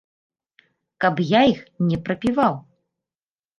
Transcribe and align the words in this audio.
Каб 1.05 1.15
я 1.33 1.41
іх 1.53 1.61
не 1.91 2.01
прапіваў. 2.09 2.53